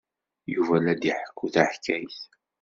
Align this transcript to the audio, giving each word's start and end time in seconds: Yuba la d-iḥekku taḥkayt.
Yuba 0.53 0.75
la 0.83 0.93
d-iḥekku 1.01 1.47
taḥkayt. 1.53 2.19